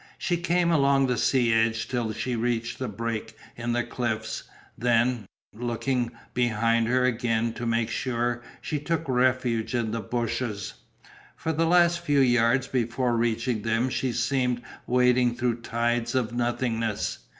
She 0.17 0.37
came 0.37 0.71
along 0.71 1.05
the 1.05 1.15
sea 1.15 1.53
edge 1.53 1.87
till 1.87 2.11
she 2.11 2.35
reached 2.35 2.79
the 2.79 2.87
break 2.87 3.37
in 3.55 3.73
the 3.73 3.83
cliffs, 3.83 4.45
then, 4.75 5.27
looking 5.53 6.11
behind 6.33 6.87
her 6.87 7.05
again 7.05 7.53
to 7.53 7.67
make 7.67 7.91
sure, 7.91 8.41
she 8.61 8.79
took 8.79 9.07
refuge 9.07 9.75
in 9.75 9.91
the 9.91 10.01
bushes. 10.01 10.73
For 11.35 11.53
the 11.53 11.67
last 11.67 11.99
few 11.99 12.19
yards 12.19 12.67
before 12.67 13.15
reaching 13.15 13.61
them 13.61 13.89
she 13.91 14.11
seemed 14.11 14.63
wading 14.87 15.35
through 15.35 15.61
tides 15.61 16.15
of 16.15 16.33
nothingness. 16.33 17.19